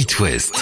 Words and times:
It 0.00 0.18
West. 0.18 0.54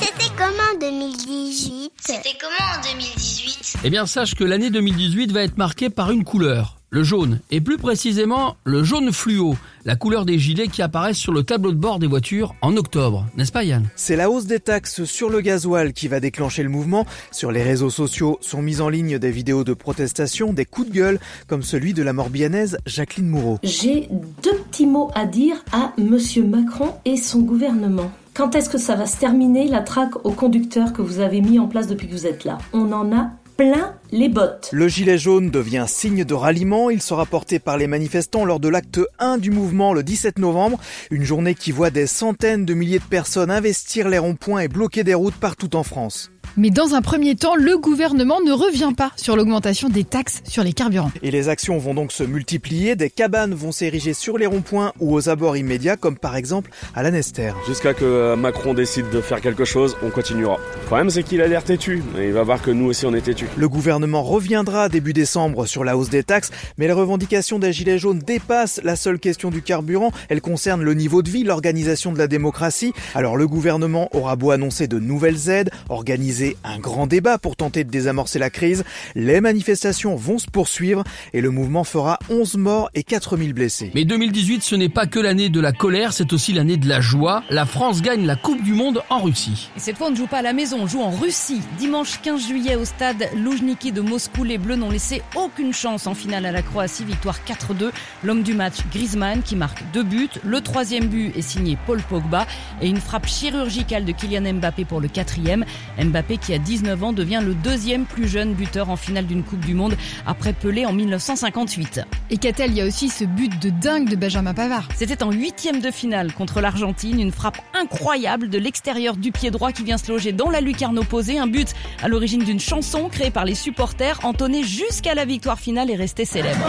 C'était 0.00 0.30
comment 0.38 0.52
en 0.72 0.78
2018 0.78 1.90
C'était 1.98 2.36
comment 2.40 2.70
en 2.78 2.92
2018 2.96 3.74
Eh 3.82 3.90
bien, 3.90 4.06
sache 4.06 4.36
que 4.36 4.44
l'année 4.44 4.70
2018 4.70 5.32
va 5.32 5.42
être 5.42 5.58
marquée 5.58 5.90
par 5.90 6.12
une 6.12 6.22
couleur, 6.22 6.76
le 6.90 7.02
jaune, 7.02 7.40
et 7.50 7.60
plus 7.60 7.76
précisément 7.76 8.54
le 8.62 8.84
jaune 8.84 9.12
fluo, 9.12 9.56
la 9.84 9.96
couleur 9.96 10.24
des 10.24 10.38
gilets 10.38 10.68
qui 10.68 10.80
apparaissent 10.80 11.18
sur 11.18 11.32
le 11.32 11.42
tableau 11.42 11.72
de 11.72 11.76
bord 11.76 11.98
des 11.98 12.06
voitures 12.06 12.54
en 12.62 12.76
octobre, 12.76 13.26
n'est-ce 13.36 13.50
pas 13.50 13.64
Yann? 13.64 13.88
C'est 13.96 14.14
la 14.14 14.30
hausse 14.30 14.46
des 14.46 14.60
taxes 14.60 15.02
sur 15.02 15.28
le 15.28 15.40
gasoil 15.40 15.92
qui 15.92 16.06
va 16.06 16.20
déclencher 16.20 16.62
le 16.62 16.68
mouvement. 16.68 17.04
Sur 17.32 17.50
les 17.50 17.64
réseaux 17.64 17.90
sociaux 17.90 18.38
sont 18.42 18.62
mises 18.62 18.80
en 18.80 18.88
ligne 18.88 19.18
des 19.18 19.32
vidéos 19.32 19.64
de 19.64 19.74
protestation, 19.74 20.52
des 20.52 20.66
coups 20.66 20.86
de 20.88 20.94
gueule, 20.94 21.20
comme 21.48 21.64
celui 21.64 21.94
de 21.94 22.04
la 22.04 22.12
morbianaise 22.12 22.78
Jacqueline 22.86 23.26
Moureau. 23.28 23.58
J'ai 23.64 24.08
deux 24.44 24.56
petits 24.70 24.86
mots 24.86 25.10
à 25.16 25.26
dire 25.26 25.56
à 25.72 25.92
Monsieur 25.98 26.44
Macron 26.44 26.94
et 27.04 27.16
son 27.16 27.40
gouvernement. 27.40 28.12
Quand 28.34 28.54
est-ce 28.54 28.70
que 28.70 28.78
ça 28.78 28.94
va 28.94 29.04
se 29.04 29.18
terminer 29.18 29.68
la 29.68 29.82
traque 29.82 30.24
aux 30.24 30.32
conducteurs 30.32 30.94
que 30.94 31.02
vous 31.02 31.20
avez 31.20 31.42
mis 31.42 31.58
en 31.58 31.66
place 31.66 31.86
depuis 31.86 32.06
que 32.06 32.12
vous 32.12 32.26
êtes 32.26 32.44
là? 32.44 32.56
On 32.72 32.90
en 32.92 33.14
a 33.14 33.32
plein 33.58 33.94
les 34.10 34.30
bottes. 34.30 34.70
Le 34.72 34.88
gilet 34.88 35.18
jaune 35.18 35.50
devient 35.50 35.84
signe 35.86 36.24
de 36.24 36.32
ralliement. 36.32 36.88
Il 36.88 37.02
sera 37.02 37.26
porté 37.26 37.58
par 37.58 37.76
les 37.76 37.86
manifestants 37.86 38.46
lors 38.46 38.58
de 38.58 38.68
l'acte 38.68 39.00
1 39.18 39.36
du 39.36 39.50
mouvement 39.50 39.92
le 39.92 40.02
17 40.02 40.38
novembre. 40.38 40.78
Une 41.10 41.24
journée 41.24 41.54
qui 41.54 41.72
voit 41.72 41.90
des 41.90 42.06
centaines 42.06 42.64
de 42.64 42.72
milliers 42.72 43.00
de 43.00 43.04
personnes 43.04 43.50
investir 43.50 44.08
les 44.08 44.18
ronds-points 44.18 44.60
et 44.60 44.68
bloquer 44.68 45.04
des 45.04 45.12
routes 45.12 45.34
partout 45.34 45.76
en 45.76 45.82
France. 45.82 46.30
Mais 46.58 46.68
dans 46.68 46.94
un 46.94 47.00
premier 47.00 47.34
temps, 47.34 47.56
le 47.56 47.78
gouvernement 47.78 48.40
ne 48.42 48.52
revient 48.52 48.92
pas 48.94 49.10
sur 49.16 49.36
l'augmentation 49.36 49.88
des 49.88 50.04
taxes 50.04 50.42
sur 50.44 50.62
les 50.62 50.74
carburants. 50.74 51.10
Et 51.22 51.30
les 51.30 51.48
actions 51.48 51.78
vont 51.78 51.94
donc 51.94 52.12
se 52.12 52.24
multiplier. 52.24 52.94
Des 52.94 53.08
cabanes 53.08 53.54
vont 53.54 53.72
s'ériger 53.72 54.12
sur 54.12 54.36
les 54.36 54.44
ronds-points 54.44 54.92
ou 55.00 55.14
aux 55.14 55.30
abords 55.30 55.56
immédiats, 55.56 55.96
comme 55.96 56.18
par 56.18 56.36
exemple 56.36 56.70
à 56.94 57.02
Lanester. 57.02 57.52
Jusqu'à 57.66 57.94
que 57.94 58.04
euh, 58.04 58.36
Macron 58.36 58.74
décide 58.74 59.08
de 59.08 59.22
faire 59.22 59.40
quelque 59.40 59.64
chose, 59.64 59.96
on 60.02 60.10
continuera. 60.10 60.58
Le 60.82 60.86
problème, 60.86 61.08
c'est 61.08 61.22
qu'il 61.22 61.40
a 61.40 61.46
l'air 61.46 61.64
têtu. 61.64 62.02
Et 62.18 62.26
il 62.26 62.32
va 62.34 62.42
voir 62.42 62.60
que 62.60 62.70
nous 62.70 62.86
aussi, 62.86 63.06
on 63.06 63.14
est 63.14 63.22
têtu. 63.22 63.46
Le 63.56 63.68
gouvernement 63.70 64.22
reviendra 64.22 64.90
début 64.90 65.14
décembre 65.14 65.64
sur 65.64 65.84
la 65.84 65.96
hausse 65.96 66.10
des 66.10 66.22
taxes, 66.22 66.50
mais 66.76 66.86
les 66.86 66.92
revendications 66.92 67.60
des 67.60 67.72
Gilets 67.72 67.98
jaunes 67.98 68.18
dépassent 68.18 68.80
la 68.84 68.96
seule 68.96 69.18
question 69.18 69.50
du 69.50 69.62
carburant. 69.62 70.10
Elles 70.28 70.42
concernent 70.42 70.82
le 70.82 70.92
niveau 70.92 71.22
de 71.22 71.30
vie, 71.30 71.44
l'organisation 71.44 72.12
de 72.12 72.18
la 72.18 72.26
démocratie. 72.26 72.92
Alors 73.14 73.38
le 73.38 73.48
gouvernement 73.48 74.10
aura 74.14 74.36
beau 74.36 74.50
annoncer 74.50 74.86
de 74.86 74.98
nouvelles 74.98 75.48
aides, 75.48 75.70
organiser 75.88 76.41
un 76.64 76.78
grand 76.78 77.06
débat 77.06 77.38
pour 77.38 77.56
tenter 77.56 77.84
de 77.84 77.90
désamorcer 77.90 78.38
la 78.38 78.50
crise. 78.50 78.84
Les 79.14 79.40
manifestations 79.40 80.16
vont 80.16 80.38
se 80.38 80.46
poursuivre 80.46 81.04
et 81.32 81.40
le 81.40 81.50
mouvement 81.50 81.84
fera 81.84 82.18
11 82.30 82.56
morts 82.56 82.90
et 82.94 83.02
4000 83.02 83.52
blessés. 83.52 83.90
Mais 83.94 84.04
2018, 84.04 84.62
ce 84.62 84.74
n'est 84.74 84.88
pas 84.88 85.06
que 85.06 85.18
l'année 85.18 85.48
de 85.48 85.60
la 85.60 85.72
colère, 85.72 86.12
c'est 86.12 86.32
aussi 86.32 86.52
l'année 86.52 86.76
de 86.76 86.88
la 86.88 87.00
joie. 87.00 87.42
La 87.50 87.66
France 87.66 88.02
gagne 88.02 88.26
la 88.26 88.36
Coupe 88.36 88.62
du 88.62 88.74
Monde 88.74 89.02
en 89.10 89.20
Russie. 89.20 89.70
Et 89.76 89.80
cette 89.80 89.96
fois, 89.96 90.08
on 90.08 90.10
ne 90.10 90.16
joue 90.16 90.26
pas 90.26 90.38
à 90.38 90.42
la 90.42 90.52
maison, 90.52 90.78
on 90.82 90.86
joue 90.86 91.00
en 91.00 91.10
Russie. 91.10 91.60
Dimanche 91.78 92.20
15 92.22 92.46
juillet 92.46 92.76
au 92.76 92.84
stade 92.84 93.28
Loujniki 93.36 93.92
de 93.92 94.00
Moscou, 94.00 94.44
les 94.44 94.58
Bleus 94.58 94.76
n'ont 94.76 94.90
laissé 94.90 95.22
aucune 95.36 95.72
chance 95.72 96.06
en 96.06 96.14
finale 96.14 96.46
à 96.46 96.52
la 96.52 96.62
Croatie. 96.62 97.04
Victoire 97.04 97.38
4-2. 97.46 97.90
L'homme 98.22 98.42
du 98.42 98.54
match, 98.54 98.76
Griezmann, 98.90 99.42
qui 99.42 99.56
marque 99.56 99.82
deux 99.92 100.02
buts. 100.02 100.28
Le 100.44 100.60
troisième 100.60 101.06
but 101.06 101.36
est 101.36 101.42
signé 101.42 101.76
Paul 101.86 102.00
Pogba 102.02 102.46
et 102.80 102.88
une 102.88 103.00
frappe 103.00 103.26
chirurgicale 103.26 104.04
de 104.04 104.12
Kylian 104.12 104.54
Mbappé 104.54 104.84
pour 104.84 105.00
le 105.00 105.08
quatrième. 105.08 105.64
Mbappé 106.02 106.31
qui 106.38 106.54
a 106.54 106.58
19 106.58 107.02
ans 107.04 107.12
devient 107.12 107.40
le 107.44 107.54
deuxième 107.54 108.04
plus 108.04 108.28
jeune 108.28 108.54
buteur 108.54 108.90
en 108.90 108.96
finale 108.96 109.26
d'une 109.26 109.42
Coupe 109.42 109.64
du 109.64 109.74
Monde 109.74 109.96
après 110.26 110.52
Pelé 110.52 110.86
en 110.86 110.92
1958. 110.92 112.00
Et 112.30 112.36
Catel, 112.36 112.70
il 112.70 112.76
y 112.76 112.80
a 112.80 112.86
aussi 112.86 113.08
ce 113.08 113.24
but 113.24 113.60
de 113.60 113.70
dingue 113.70 114.08
de 114.08 114.16
Benjamin 114.16 114.54
Pavard. 114.54 114.88
C'était 114.96 115.22
en 115.22 115.30
huitième 115.30 115.80
de 115.80 115.90
finale 115.90 116.32
contre 116.32 116.60
l'Argentine, 116.60 117.20
une 117.20 117.32
frappe 117.32 117.58
incroyable 117.74 118.48
de 118.48 118.58
l'extérieur 118.58 119.16
du 119.16 119.32
pied 119.32 119.50
droit 119.50 119.72
qui 119.72 119.84
vient 119.84 119.98
se 119.98 120.10
loger 120.10 120.32
dans 120.32 120.50
la 120.50 120.60
lucarne 120.60 120.98
opposée, 120.98 121.38
un 121.38 121.46
but 121.46 121.74
à 122.02 122.08
l'origine 122.08 122.44
d'une 122.44 122.60
chanson 122.60 123.08
créée 123.08 123.30
par 123.30 123.44
les 123.44 123.54
supporters, 123.54 124.18
entonnée 124.24 124.62
jusqu'à 124.62 125.14
la 125.14 125.24
victoire 125.24 125.58
finale 125.58 125.90
et 125.90 125.96
restée 125.96 126.24
célèbre. 126.24 126.66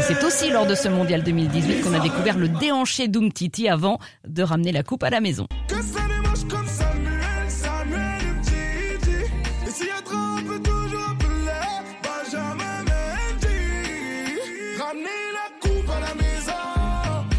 C'est 0.00 0.24
aussi 0.24 0.50
lors 0.50 0.66
de 0.66 0.74
ce 0.74 0.88
mondial 0.88 1.22
2018 1.22 1.82
qu'on 1.82 1.94
a 1.94 2.00
découvert 2.00 2.38
le 2.38 2.48
déhanché 2.48 3.08
d'Umtiti 3.08 3.68
avant 3.68 3.98
de 4.26 4.42
ramener 4.42 4.72
la 4.72 4.82
coupe 4.82 5.02
à 5.02 5.10
la 5.10 5.20
maison. 5.20 5.46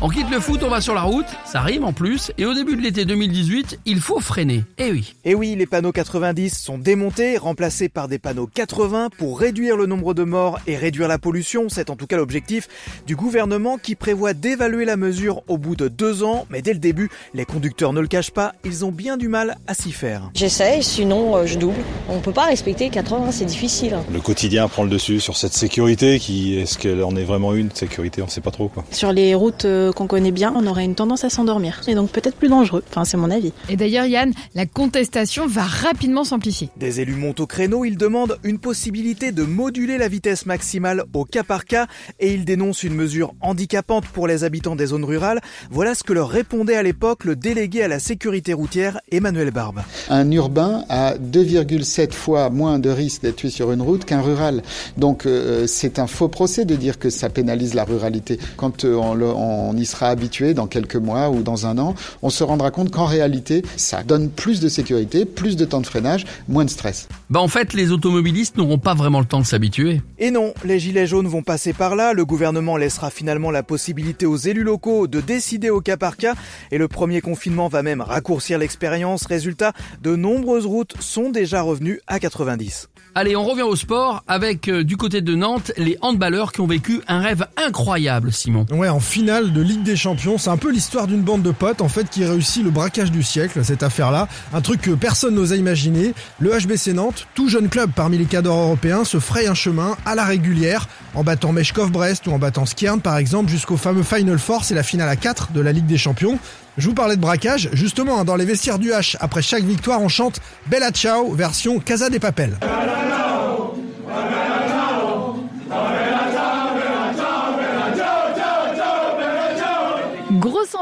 On 0.05 0.09
quitte 0.09 0.29
le 0.29 0.41
foot, 0.41 0.59
on 0.63 0.67
va 0.67 0.81
sur 0.81 0.93
la 0.93 1.03
route, 1.03 1.27
ça 1.45 1.61
rime 1.61 1.85
en 1.85 1.93
plus, 1.93 2.33
et 2.37 2.45
au 2.45 2.53
début 2.53 2.75
de 2.75 2.81
l'été 2.81 3.05
2018, 3.05 3.79
il 3.85 4.01
faut 4.01 4.19
freiner. 4.19 4.65
Eh 4.77 4.91
oui. 4.91 5.13
Et 5.23 5.33
oui, 5.33 5.55
les 5.55 5.65
panneaux 5.65 5.93
90 5.93 6.59
sont 6.59 6.77
démontés, 6.77 7.37
remplacés 7.37 7.87
par 7.87 8.09
des 8.09 8.19
panneaux 8.19 8.49
80 8.53 9.11
pour 9.17 9.39
réduire 9.39 9.77
le 9.77 9.85
nombre 9.85 10.13
de 10.13 10.25
morts 10.25 10.59
et 10.67 10.75
réduire 10.75 11.07
la 11.07 11.19
pollution. 11.19 11.69
C'est 11.69 11.89
en 11.89 11.95
tout 11.95 12.05
cas 12.05 12.17
l'objectif 12.17 12.67
du 13.07 13.15
gouvernement 13.15 13.77
qui 13.77 13.95
prévoit 13.95 14.33
d'évaluer 14.33 14.83
la 14.83 14.97
mesure 14.97 15.41
au 15.47 15.57
bout 15.57 15.77
de 15.77 15.87
deux 15.87 16.21
ans, 16.21 16.47
mais 16.49 16.61
dès 16.61 16.73
le 16.73 16.79
début, 16.79 17.09
les 17.33 17.45
conducteurs 17.45 17.93
ne 17.93 18.01
le 18.01 18.07
cachent 18.07 18.31
pas, 18.31 18.55
ils 18.65 18.83
ont 18.83 18.91
bien 18.91 19.15
du 19.15 19.29
mal 19.29 19.55
à 19.67 19.73
s'y 19.73 19.93
faire. 19.93 20.31
J'essaye, 20.33 20.83
sinon 20.83 21.37
euh, 21.37 21.45
je 21.45 21.57
double. 21.57 21.79
On 22.09 22.19
peut 22.19 22.33
pas 22.33 22.47
respecter 22.47 22.89
80, 22.89 23.31
c'est 23.31 23.45
difficile. 23.45 23.97
Le 24.11 24.19
quotidien 24.19 24.67
prend 24.67 24.83
le 24.83 24.89
dessus 24.89 25.21
sur 25.21 25.37
cette 25.37 25.53
sécurité 25.53 26.19
qui, 26.19 26.59
est-ce 26.59 26.77
qu'elle 26.77 27.05
en 27.05 27.15
est 27.15 27.23
vraiment 27.23 27.53
une, 27.53 27.71
sécurité, 27.71 28.21
on 28.21 28.27
sait 28.27 28.41
pas 28.41 28.51
trop 28.51 28.67
quoi. 28.67 28.83
Sur 28.91 29.13
les 29.13 29.33
routes 29.33 29.63
euh, 29.63 29.92
qu'on 29.93 30.07
connaît 30.07 30.31
bien, 30.31 30.53
on 30.55 30.65
aurait 30.67 30.85
une 30.85 30.95
tendance 30.95 31.23
à 31.23 31.29
s'endormir. 31.29 31.81
Et 31.87 31.95
donc 31.95 32.11
peut-être 32.11 32.35
plus 32.35 32.49
dangereux. 32.49 32.83
Enfin, 32.89 33.05
c'est 33.05 33.17
mon 33.17 33.31
avis. 33.31 33.53
Et 33.69 33.75
d'ailleurs, 33.75 34.05
Yann, 34.05 34.33
la 34.55 34.65
contestation 34.65 35.47
va 35.47 35.63
rapidement 35.63 36.23
s'amplifier. 36.23 36.69
Des 36.77 36.99
élus 36.99 37.15
montent 37.15 37.39
au 37.39 37.47
créneau, 37.47 37.85
ils 37.85 37.97
demandent 37.97 38.37
une 38.43 38.59
possibilité 38.59 39.31
de 39.31 39.43
moduler 39.43 39.97
la 39.97 40.07
vitesse 40.07 40.45
maximale 40.45 41.03
au 41.13 41.25
cas 41.25 41.43
par 41.43 41.65
cas 41.65 41.87
et 42.19 42.33
ils 42.33 42.45
dénoncent 42.45 42.83
une 42.83 42.95
mesure 42.95 43.33
handicapante 43.41 44.05
pour 44.07 44.27
les 44.27 44.43
habitants 44.43 44.75
des 44.75 44.87
zones 44.87 45.05
rurales. 45.05 45.41
Voilà 45.71 45.95
ce 45.95 46.03
que 46.03 46.13
leur 46.13 46.29
répondait 46.29 46.75
à 46.75 46.83
l'époque 46.83 47.25
le 47.25 47.35
délégué 47.35 47.83
à 47.83 47.87
la 47.87 47.99
sécurité 47.99 48.53
routière, 48.53 48.99
Emmanuel 49.11 49.51
Barbe. 49.51 49.81
Un 50.09 50.29
urbain 50.31 50.83
a 50.89 51.15
2,7 51.15 52.11
fois 52.11 52.49
moins 52.49 52.79
de 52.79 52.89
risque 52.89 53.21
d'être 53.21 53.37
tué 53.37 53.49
sur 53.49 53.71
une 53.71 53.81
route 53.81 54.05
qu'un 54.05 54.21
rural. 54.21 54.61
Donc 54.97 55.25
euh, 55.25 55.67
c'est 55.67 55.99
un 55.99 56.07
faux 56.07 56.27
procès 56.27 56.65
de 56.65 56.75
dire 56.75 56.99
que 56.99 57.09
ça 57.09 57.29
pénalise 57.29 57.73
la 57.73 57.83
ruralité. 57.83 58.39
Quand 58.57 58.85
euh, 58.85 58.95
on, 58.95 59.21
on 59.21 59.77
y 59.77 59.82
sera 59.85 60.07
habitué 60.07 60.53
dans 60.53 60.67
quelques 60.67 60.95
mois 60.95 61.29
ou 61.29 61.43
dans 61.43 61.65
un 61.65 61.77
an, 61.77 61.95
on 62.21 62.29
se 62.29 62.43
rendra 62.43 62.71
compte 62.71 62.91
qu'en 62.91 63.05
réalité, 63.05 63.63
ça 63.77 64.03
donne 64.03 64.29
plus 64.29 64.59
de 64.59 64.69
sécurité, 64.69 65.25
plus 65.25 65.55
de 65.55 65.65
temps 65.65 65.81
de 65.81 65.85
freinage, 65.85 66.25
moins 66.47 66.65
de 66.65 66.69
stress. 66.69 67.07
Bah 67.29 67.39
en 67.39 67.47
fait, 67.47 67.73
les 67.73 67.91
automobilistes 67.91 68.57
n'auront 68.57 68.77
pas 68.77 68.93
vraiment 68.93 69.19
le 69.19 69.25
temps 69.25 69.39
de 69.39 69.45
s'habituer. 69.45 70.01
Et 70.19 70.31
non, 70.31 70.53
les 70.65 70.79
gilets 70.79 71.07
jaunes 71.07 71.27
vont 71.27 71.43
passer 71.43 71.73
par 71.73 71.95
là, 71.95 72.13
le 72.13 72.25
gouvernement 72.25 72.77
laissera 72.77 73.09
finalement 73.09 73.51
la 73.51 73.63
possibilité 73.63 74.25
aux 74.25 74.37
élus 74.37 74.63
locaux 74.63 75.07
de 75.07 75.21
décider 75.21 75.69
au 75.69 75.81
cas 75.81 75.97
par 75.97 76.17
cas, 76.17 76.35
et 76.71 76.77
le 76.77 76.87
premier 76.87 77.21
confinement 77.21 77.67
va 77.67 77.83
même 77.83 78.01
raccourcir 78.01 78.57
l'expérience. 78.57 79.25
Résultat, 79.25 79.73
de 80.01 80.15
nombreuses 80.15 80.65
routes 80.65 80.95
sont 80.99 81.29
déjà 81.29 81.61
revenues 81.61 81.99
à 82.07 82.19
90. 82.19 82.89
Allez, 83.15 83.35
on 83.35 83.43
revient 83.43 83.61
au 83.61 83.75
sport 83.75 84.23
avec 84.27 84.67
euh, 84.67 84.83
du 84.83 84.97
côté 84.97 85.21
de 85.21 85.35
Nantes 85.35 85.71
les 85.77 85.97
handballeurs 86.01 86.51
qui 86.51 86.61
ont 86.61 86.67
vécu 86.67 87.01
un 87.07 87.19
rêve 87.19 87.45
incroyable, 87.57 88.31
Simon. 88.31 88.65
Ouais, 88.71 88.89
en 88.89 88.99
finale 88.99 89.53
de 89.53 89.61
Ligue 89.73 89.81
des 89.81 89.95
Champions, 89.95 90.37
c'est 90.37 90.51
un 90.51 90.57
peu 90.57 90.71
l'histoire 90.71 91.07
d'une 91.07 91.21
bande 91.21 91.41
de 91.41 91.49
potes 91.49 91.81
en 91.81 91.87
fait 91.87 92.07
qui 92.07 92.23
réussit 92.23 92.63
le 92.63 92.69
braquage 92.69 93.11
du 93.11 93.23
siècle, 93.23 93.65
cette 93.65 93.81
affaire-là, 93.81 94.27
un 94.53 94.61
truc 94.61 94.81
que 94.81 94.91
personne 94.91 95.33
n'osait 95.33 95.57
imaginer. 95.57 96.13
Le 96.37 96.51
HBC 96.51 96.93
Nantes, 96.93 97.25
tout 97.33 97.49
jeune 97.49 97.69
club 97.69 97.89
parmi 97.95 98.19
les 98.19 98.25
cadres 98.25 98.51
européens, 98.51 99.03
se 99.03 99.19
fraye 99.19 99.47
un 99.47 99.55
chemin 99.55 99.97
à 100.05 100.13
la 100.13 100.25
régulière 100.25 100.87
en 101.15 101.23
battant 101.23 101.51
Meshkov-Brest 101.53 102.27
ou 102.27 102.33
en 102.33 102.37
battant 102.37 102.67
Skjern 102.67 103.01
par 103.01 103.17
exemple 103.17 103.49
jusqu'au 103.49 103.75
fameux 103.75 104.03
Final 104.03 104.37
Four, 104.37 104.63
c'est 104.63 104.75
la 104.75 104.83
finale 104.83 105.09
à 105.09 105.15
4 105.15 105.53
de 105.53 105.61
la 105.61 105.71
Ligue 105.71 105.87
des 105.87 105.97
Champions. 105.97 106.37
Je 106.77 106.87
vous 106.87 106.93
parlais 106.93 107.15
de 107.15 107.21
braquage, 107.21 107.69
justement 107.73 108.19
hein, 108.19 108.25
dans 108.25 108.35
les 108.35 108.45
vestiaires 108.45 108.77
du 108.77 108.91
H, 108.91 109.17
après 109.21 109.41
chaque 109.41 109.63
victoire 109.63 110.03
on 110.03 110.07
chante 110.07 110.39
Bella 110.67 110.91
Ciao 110.91 111.33
version 111.33 111.79
Casa 111.79 112.11
des 112.11 112.19
Papel. 112.19 112.59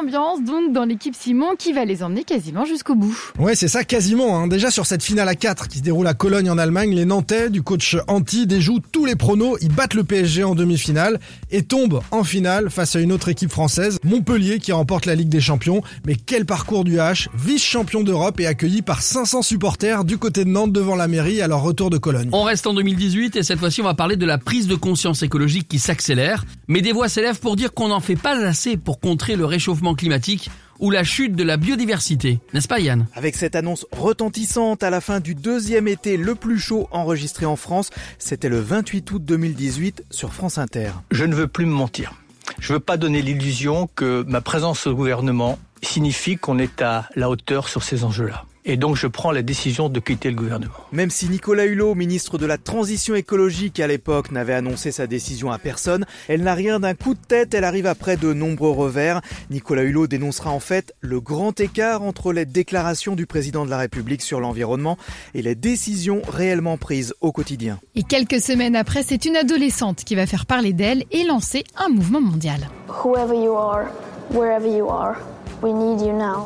Ambiance 0.02 0.44
donc 0.44 0.61
dans 0.70 0.86
l'équipe 0.86 1.16
Simon 1.16 1.56
qui 1.58 1.74
va 1.74 1.86
les 1.86 2.04
emmener 2.04 2.24
quasiment 2.24 2.66
jusqu'au 2.66 2.96
bout. 2.96 3.18
Ouais, 3.40 3.56
c'est 3.56 3.68
ça 3.68 3.84
quasiment. 3.84 4.38
Hein. 4.38 4.48
Déjà 4.48 4.72
sur 4.72 4.86
cette 4.86 5.04
finale 5.04 5.28
à 5.28 5.36
4 5.36 5.68
qui 5.68 5.80
se 5.80 5.84
déroule 5.84 6.08
à 6.08 6.14
Cologne 6.14 6.50
en 6.50 6.58
Allemagne, 6.58 6.94
les 6.94 7.06
Nantais 7.06 7.50
du 7.50 7.62
coach 7.62 7.98
Anti 8.08 8.48
déjouent 8.48 8.80
tous 8.92 9.06
les 9.06 9.16
pronos. 9.16 9.58
Ils 9.62 9.74
battent 9.74 9.94
le 9.94 10.04
PSG 10.04 10.44
en 10.44 10.56
demi-finale 10.56 11.20
et 11.52 11.64
tombent 11.64 12.02
en 12.12 12.24
finale 12.24 12.70
face 12.70 12.96
à 12.96 13.00
une 13.00 13.12
autre 13.12 13.30
équipe 13.30 13.52
française, 13.52 13.98
Montpellier, 14.04 14.60
qui 14.60 14.72
remporte 14.72 15.06
la 15.06 15.16
Ligue 15.16 15.30
des 15.30 15.42
Champions. 15.42 15.82
Mais 16.06 16.16
quel 16.16 16.46
parcours 16.46 16.84
du 16.84 16.98
H 16.98 17.28
Vice-champion 17.34 18.04
d'Europe 18.04 18.40
et 18.40 18.48
accueilli 18.48 18.82
par 18.82 19.02
500 19.02 19.42
supporters 19.42 20.06
du 20.06 20.18
côté 20.18 20.46
de 20.46 20.50
Nantes 20.50 20.74
devant 20.74 20.96
la 20.96 21.08
mairie 21.08 21.42
à 21.42 21.48
leur 21.48 21.62
retour 21.62 21.90
de 21.90 21.98
Cologne. 21.98 22.30
On 22.32 22.44
reste 22.44 22.68
en 22.68 22.74
2018 22.74 23.36
et 23.36 23.44
cette 23.44 23.60
fois-ci 23.60 23.82
on 23.82 23.86
va 23.86 23.94
parler 23.94 24.16
de 24.16 24.26
la 24.26 24.38
prise 24.38 24.68
de 24.68 24.76
conscience 24.76 25.24
écologique 25.24 25.68
qui 25.68 25.80
s'accélère. 25.80 26.46
Mais 26.68 26.82
des 26.82 26.92
voix 26.92 27.10
s'élèvent 27.10 27.40
pour 27.40 27.56
dire 27.56 27.74
qu'on 27.74 27.90
n'en 27.90 28.00
fait 28.00 28.16
pas 28.16 28.36
assez 28.46 28.78
pour 28.78 29.00
contrer 29.00 29.36
le 29.36 29.46
réchauffement 29.46 29.96
climatique 29.96 30.50
ou 30.82 30.90
la 30.90 31.04
chute 31.04 31.36
de 31.36 31.44
la 31.44 31.58
biodiversité, 31.58 32.40
n'est-ce 32.54 32.68
pas 32.68 32.80
Yann? 32.80 33.06
Avec 33.14 33.36
cette 33.36 33.56
annonce 33.56 33.86
retentissante 33.92 34.84
à 34.84 34.90
la 34.90 35.00
fin 35.00 35.20
du 35.20 35.36
deuxième 35.36 35.88
été 35.88 36.18
le 36.18 36.36
plus 36.36 36.60
chaud 36.60 36.90
enregistré 36.92 37.46
en 37.46 37.56
France, 37.56 37.92
c'était 38.20 38.50
le 38.50 38.60
28 38.60 39.12
août 39.12 39.24
2018 39.24 40.06
sur 40.10 40.34
France 40.34 40.58
Inter. 40.58 40.92
Je 41.12 41.24
ne 41.24 41.36
veux 41.36 41.48
plus 41.48 41.66
me 41.66 41.72
mentir. 41.72 42.14
Je 42.60 42.74
ne 42.74 42.78
veux 42.78 42.84
pas 42.84 42.98
donner 42.98 43.22
l'illusion 43.22 43.88
que 43.96 44.26
ma 44.28 44.42
présence 44.42 44.88
au 44.88 44.96
gouvernement 44.96 45.60
signifie 45.84 46.38
qu'on 46.38 46.60
est 46.60 46.82
à 46.82 47.08
la 47.16 47.30
hauteur 47.30 47.70
sur 47.70 47.84
ces 47.84 48.04
enjeux-là. 48.04 48.46
Et 48.64 48.78
donc 48.78 48.96
je 48.96 49.08
prends 49.08 49.32
la 49.32 49.42
décision 49.42 49.90
de 49.90 50.00
quitter 50.00 50.30
le 50.30 50.36
gouvernement. 50.36 50.74
Même 50.92 51.10
si 51.10 51.28
Nicolas 51.30 51.66
Hulot, 51.66 51.96
ministre 51.96 52.38
de 52.38 52.46
la 52.46 52.60
Transition 52.60 53.16
écologique 53.16 53.80
à 53.80 53.88
l'époque, 53.88 54.32
n'avait 54.32 54.54
annoncé 54.54 54.92
sa 54.92 55.08
décision 55.08 55.52
à 55.52 55.58
personne, 55.58 56.06
elle 56.28 56.44
n'a 56.44 56.54
rien 56.54 56.80
d'un 56.80 56.94
coup 56.94 57.16
de 57.16 57.20
tête, 57.20 57.54
elle 57.56 57.64
arrive 57.64 57.88
après 57.88 58.18
de 58.18 58.34
nombreux 58.34 58.70
revers. 58.70 59.22
Nicolas 59.50 59.84
Hulot 59.84 60.06
dénoncera 60.08 60.52
en 60.52 60.60
fait 60.60 60.94
le 61.02 61.20
grand 61.20 61.60
écart 61.60 62.04
entre 62.04 62.34
les 62.34 62.46
déclarations 62.46 63.16
du 63.16 63.26
président 63.26 63.66
de 63.66 63.72
la 63.72 63.78
République 63.78 64.22
sur 64.22 64.40
l'environnement 64.40 64.98
et 65.34 65.42
les 65.42 65.56
décisions 65.56 66.22
réellement 66.28 66.78
prises 66.78 67.16
au 67.22 67.32
quotidien. 67.32 67.80
Et 67.96 68.04
quelques 68.04 68.42
semaines 68.42 68.76
après, 68.76 69.02
c'est 69.02 69.26
une 69.26 69.38
adolescente 69.38 70.04
qui 70.04 70.16
va 70.16 70.28
faire 70.28 70.46
parler 70.46 70.74
d'elle 70.74 71.04
et 71.12 71.24
lancer 71.24 71.64
un 71.76 71.90
mouvement 71.90 72.22
mondial. 72.22 72.70
Whoever 73.04 73.36
you 73.36 73.56
are, 73.56 73.88
wherever 74.32 74.68
you 74.70 74.88
are. 74.88 75.16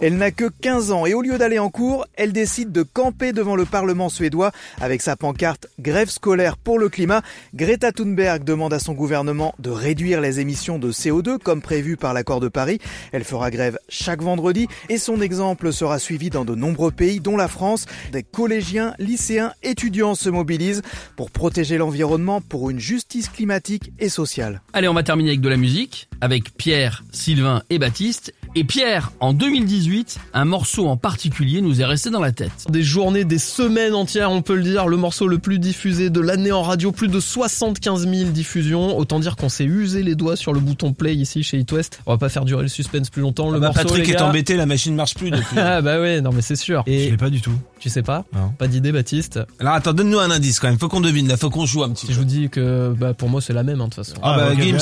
Elle 0.01 0.17
n'a 0.17 0.31
que 0.31 0.49
15 0.61 0.91
ans 0.91 1.05
et 1.05 1.13
au 1.13 1.21
lieu 1.21 1.37
d'aller 1.37 1.59
en 1.59 1.69
cours, 1.69 2.05
elle 2.15 2.33
décide 2.33 2.71
de 2.71 2.83
camper 2.83 3.31
devant 3.31 3.55
le 3.55 3.65
Parlement 3.65 4.09
suédois 4.09 4.51
avec 4.81 5.01
sa 5.01 5.15
pancarte 5.15 5.67
Grève 5.79 6.09
scolaire 6.09 6.57
pour 6.57 6.79
le 6.79 6.89
climat. 6.89 7.21
Greta 7.53 7.91
Thunberg 7.91 8.43
demande 8.43 8.73
à 8.73 8.79
son 8.79 8.93
gouvernement 8.93 9.55
de 9.59 9.69
réduire 9.69 10.21
les 10.21 10.39
émissions 10.39 10.79
de 10.79 10.91
CO2 10.91 11.37
comme 11.37 11.61
prévu 11.61 11.97
par 11.97 12.13
l'accord 12.13 12.39
de 12.39 12.47
Paris. 12.47 12.79
Elle 13.11 13.23
fera 13.23 13.51
grève 13.51 13.79
chaque 13.89 14.21
vendredi 14.21 14.67
et 14.89 14.97
son 14.97 15.21
exemple 15.21 15.71
sera 15.71 15.99
suivi 15.99 16.29
dans 16.29 16.45
de 16.45 16.55
nombreux 16.55 16.91
pays 16.91 17.19
dont 17.19 17.37
la 17.37 17.47
France. 17.47 17.85
Des 18.11 18.23
collégiens, 18.23 18.93
lycéens, 18.99 19.53
étudiants 19.63 20.15
se 20.15 20.29
mobilisent 20.29 20.81
pour 21.15 21.31
protéger 21.31 21.77
l'environnement 21.77 22.41
pour 22.41 22.69
une 22.69 22.79
justice 22.79 23.29
climatique 23.29 23.91
et 23.99 24.09
sociale. 24.09 24.61
Allez, 24.73 24.87
on 24.87 24.93
va 24.93 25.03
terminer 25.03 25.29
avec 25.29 25.41
de 25.41 25.49
la 25.49 25.57
musique, 25.57 26.09
avec 26.21 26.55
Pierre, 26.57 27.03
Sylvain 27.11 27.63
et 27.69 27.79
Baptiste. 27.79 28.33
Et 28.57 28.63
Pierre, 28.63 29.11
en 29.19 29.33
2018, 29.33 30.17
un 30.33 30.45
morceau 30.45 30.87
en 30.87 30.95
particulier 30.95 31.59
nous 31.59 31.81
est 31.81 31.85
resté 31.85 32.09
dans 32.09 32.21
la 32.21 32.31
tête. 32.31 32.51
Des 32.69 32.83
journées, 32.83 33.25
des 33.25 33.37
semaines 33.37 33.93
entières, 33.93 34.31
on 34.31 34.41
peut 34.41 34.55
le 34.55 34.63
dire, 34.63 34.87
le 34.87 34.95
morceau 34.95 35.27
le 35.27 35.39
plus 35.39 35.59
diffusé 35.59 36.09
de 36.09 36.21
l'année 36.21 36.53
en 36.53 36.61
radio, 36.61 36.93
plus 36.93 37.09
de 37.09 37.19
75 37.19 38.07
000 38.07 38.29
diffusions. 38.31 38.97
Autant 38.97 39.19
dire 39.19 39.35
qu'on 39.35 39.49
s'est 39.49 39.65
usé 39.65 40.03
les 40.03 40.15
doigts 40.15 40.37
sur 40.37 40.53
le 40.53 40.61
bouton 40.61 40.93
play 40.93 41.15
ici 41.15 41.43
chez 41.43 41.57
It 41.57 41.69
West. 41.73 41.99
On 42.05 42.13
va 42.13 42.17
pas 42.17 42.29
faire 42.29 42.45
durer 42.45 42.61
le 42.61 42.69
suspense 42.69 43.09
plus 43.09 43.21
longtemps. 43.21 43.49
Le 43.49 43.57
Ah 43.57 43.59
bah, 43.59 43.67
morceau, 43.67 43.81
Patrick 43.89 44.07
les 44.07 44.13
est 44.13 44.21
embêté, 44.21 44.55
la 44.55 44.65
machine 44.65 44.95
marche 44.95 45.15
plus 45.15 45.31
depuis. 45.31 45.45
ah 45.59 45.81
bah 45.81 45.99
ouais, 45.99 46.21
non 46.21 46.29
mais 46.33 46.41
c'est 46.41 46.55
sûr. 46.55 46.81
Et 46.87 47.07
Je 47.07 47.09
l'ai 47.11 47.17
pas 47.17 47.29
du 47.29 47.41
tout. 47.41 47.51
tu 47.79 47.89
sais 47.89 48.03
pas 48.03 48.23
Non. 48.33 48.53
Pas 48.57 48.67
d'idée, 48.67 48.93
Baptiste. 48.93 49.37
Alors 49.59 49.73
attends, 49.73 49.91
donne-nous 49.91 50.19
un 50.19 50.31
indice 50.31 50.61
quand 50.61 50.69
même. 50.69 50.79
Faut 50.79 50.87
qu'on 50.87 51.01
devine 51.01 51.27
là, 51.27 51.35
faut 51.35 51.49
qu'on 51.49 51.65
joue 51.65 51.83
un 51.83 51.89
petit 51.89 52.07
Si 52.07 52.13
je 52.13 52.19
vous 52.19 52.23
dis 52.25 52.47
que 52.49 52.95
bah 52.97 53.13
pour 53.13 53.27
moi 53.27 53.41
c'est 53.41 53.53
la 53.53 53.63
même 53.63 53.81
hein, 53.81 53.89
de 53.89 53.93
toute 53.93 54.05
façon. 54.05 54.15
Ah, 54.23 54.37
bah, 54.37 54.53
Gims. 54.57 54.77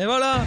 Et 0.00 0.04
voilà. 0.04 0.44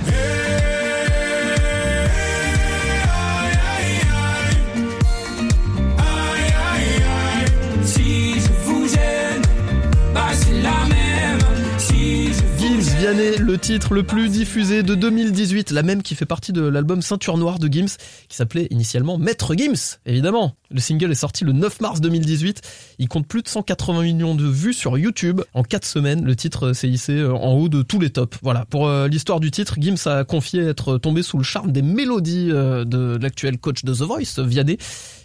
Vianney, 13.12 13.38
le 13.38 13.58
titre 13.58 13.94
le 13.94 14.04
plus 14.04 14.30
diffusé 14.30 14.84
de 14.84 14.96
2018, 14.96 15.72
la 15.72 15.84
même 15.84 16.02
qui 16.02 16.16
fait 16.16 16.26
partie 16.26 16.54
de 16.54 16.62
l'album 16.62 17.02
Ceinture 17.02 17.38
Noire 17.38 17.60
de 17.60 17.68
Gims, 17.68 17.98
qui 18.30 18.38
s'appelait 18.38 18.68
initialement 18.70 19.18
Maître 19.18 19.54
Gims, 19.54 19.98
évidemment. 20.06 20.56
Le 20.70 20.80
single 20.80 21.12
est 21.12 21.16
sorti 21.16 21.44
le 21.44 21.52
9 21.52 21.82
mars 21.82 22.00
2018. 22.00 22.62
Il 23.00 23.10
compte 23.10 23.28
plus 23.28 23.42
de 23.42 23.50
180 23.50 24.04
millions 24.04 24.36
de 24.36 24.46
vues 24.46 24.74
sur 24.74 24.98
YouTube. 24.98 25.42
En 25.54 25.64
4 25.64 25.86
semaines, 25.86 26.24
le 26.24 26.36
titre 26.38 26.72
s'est 26.72 26.88
hissé 26.88 27.14
euh, 27.18 27.34
en 27.34 27.54
haut 27.54 27.68
de 27.68 27.82
tous 27.82 28.00
les 28.00 28.12
tops. 28.12 28.38
Voilà. 28.42 28.66
Pour 28.66 28.88
euh, 28.88 29.10
l'histoire 29.10 29.42
du 29.42 29.52
titre, 29.52 29.76
Gims 29.78 30.08
a 30.10 30.24
confié 30.24 30.62
être 30.62 30.98
tombé 30.98 31.22
sous 31.22 31.38
le 31.38 31.44
charme 31.44 31.74
des 31.74 31.82
mélodies 31.82 32.50
euh, 32.52 32.86
de 32.86 33.18
l'actuel 33.22 33.58
coach 33.58 33.84
de 33.84 33.94
The 33.94 34.04
Voice, 34.04 34.40
Vianney. 34.40 34.78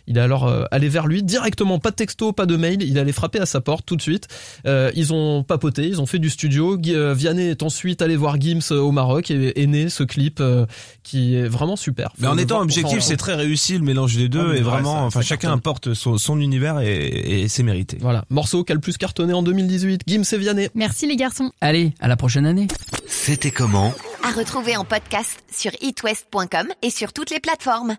Il 0.06 0.18
est 0.18 0.20
alors 0.20 0.46
euh, 0.46 0.64
allé 0.70 0.88
vers 0.88 1.06
lui 1.06 1.22
directement, 1.22 1.78
pas 1.78 1.90
de 1.90 1.96
texto, 1.96 2.32
pas 2.32 2.46
de 2.46 2.56
mail. 2.56 2.82
Il 2.82 2.98
allait 2.98 3.12
frapper 3.12 3.40
à 3.40 3.46
sa 3.46 3.60
porte 3.60 3.84
tout 3.86 3.96
de 3.96 4.02
suite. 4.02 4.28
Euh, 4.66 4.90
ils 4.94 5.12
ont 5.12 5.42
papoté, 5.42 5.86
ils 5.86 6.00
ont 6.00 6.06
fait 6.06 6.18
du 6.18 6.30
studio. 6.30 6.76
Gui- 6.78 6.94
euh, 6.94 7.14
Vianney 7.14 7.48
est 7.48 7.62
ensuite 7.62 8.02
allé 8.02 8.16
voir 8.16 8.40
Gims 8.40 8.60
euh, 8.72 8.78
au 8.78 8.92
Maroc 8.92 9.30
et 9.30 9.60
est 9.60 9.66
né 9.66 9.88
ce 9.88 10.02
clip 10.02 10.38
euh, 10.40 10.66
qui 11.02 11.34
est 11.34 11.48
vraiment 11.48 11.76
super. 11.76 12.12
Mais 12.18 12.26
en 12.28 12.38
étant 12.38 12.60
objectif, 12.60 13.00
c'est 13.00 13.16
très 13.16 13.34
réussi 13.34 13.74
le 13.74 13.84
mélange 13.84 14.16
des 14.16 14.28
deux 14.28 14.52
Ah, 14.52 14.56
et 14.56 14.60
vraiment, 14.60 14.94
ça- 14.94 15.00
enfin 15.02 15.20
ça 15.20 15.26
chacun 15.26 15.40
cartonne. 15.48 15.58
apporte 15.58 15.94
son, 15.94 16.18
son 16.18 16.40
univers 16.40 16.80
et, 16.80 17.42
et 17.42 17.48
c'est 17.48 17.62
mérité. 17.62 17.98
Voilà, 18.00 18.24
morceau 18.30 18.64
qui 18.64 18.72
a 18.72 18.74
le 18.74 18.80
plus 18.80 18.96
cartonné 18.96 19.32
en 19.32 19.42
2018. 19.42 20.02
Gims 20.06 20.22
et 20.32 20.38
Vianney. 20.38 20.68
Merci 20.74 21.06
les 21.06 21.16
garçons. 21.16 21.50
Allez, 21.60 21.92
à 22.00 22.08
la 22.08 22.16
prochaine 22.16 22.46
année. 22.46 22.68
C'était 23.06 23.50
comment? 23.50 23.92
À 24.22 24.30
retrouver 24.30 24.76
en 24.76 24.84
podcast 24.84 25.42
sur 25.52 25.70
itwest.com 25.80 26.68
et 26.82 26.90
sur 26.90 27.12
toutes 27.12 27.30
les 27.30 27.40
plateformes. 27.40 27.96